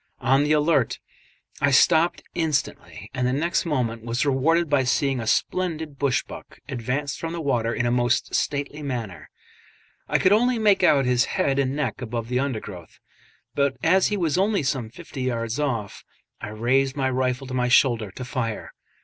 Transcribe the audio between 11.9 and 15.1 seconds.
above the undergrowth, but as he was only some